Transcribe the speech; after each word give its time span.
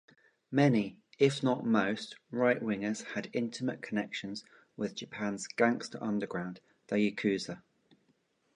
Many, 0.51 0.97
if 1.19 1.43
not 1.43 1.63
most, 1.63 2.15
right-wingers 2.31 3.03
had 3.13 3.29
intimate 3.33 3.83
connections 3.83 4.43
with 4.75 4.95
Japan's 4.95 5.45
gangster 5.45 5.99
underground, 6.03 6.59
the 6.87 6.95
yakuza. 6.95 7.61